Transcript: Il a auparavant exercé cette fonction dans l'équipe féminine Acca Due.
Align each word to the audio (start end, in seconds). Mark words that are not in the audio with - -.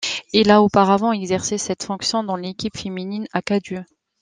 Il 0.33 0.49
a 0.49 0.63
auparavant 0.63 1.11
exercé 1.13 1.59
cette 1.59 1.83
fonction 1.83 2.23
dans 2.23 2.35
l'équipe 2.35 2.75
féminine 2.75 3.27
Acca 3.33 3.59
Due. 3.59 3.85